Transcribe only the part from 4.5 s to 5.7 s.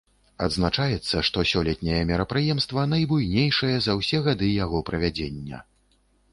яго правядзення.